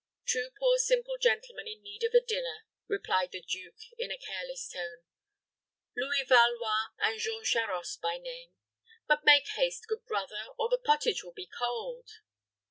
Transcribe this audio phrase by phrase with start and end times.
[0.25, 4.67] "Two poor simple gentlemen in need of a dinner," replied the duke, in a careless
[4.67, 5.03] tone
[5.95, 8.55] "Louis Valois and Jean Charost by name.
[9.07, 12.09] But make haste, good brother, or the pottage will be cold."